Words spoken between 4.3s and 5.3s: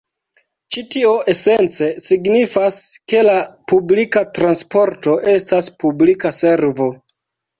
transporto